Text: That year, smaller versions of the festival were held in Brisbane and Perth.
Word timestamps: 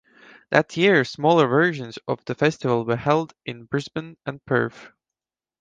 That 0.49 0.75
year, 0.77 1.05
smaller 1.05 1.45
versions 1.45 1.99
of 2.07 2.25
the 2.25 2.33
festival 2.33 2.85
were 2.85 2.95
held 2.95 3.35
in 3.45 3.65
Brisbane 3.65 4.17
and 4.25 4.43
Perth. 4.45 4.89